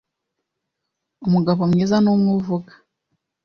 Umugabomwiza 1.27 1.95
ni 1.99 2.09
umwe 2.13 2.31
uvuga 2.39 2.71